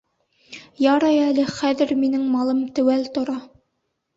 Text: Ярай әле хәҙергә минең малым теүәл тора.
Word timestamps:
Ярай 0.85 1.19
әле 1.25 1.45
хәҙергә 1.57 1.99
минең 2.05 2.25
малым 2.37 2.65
теүәл 2.81 3.07
тора. 3.19 3.37